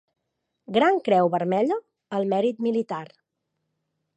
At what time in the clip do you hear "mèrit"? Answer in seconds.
2.33-2.65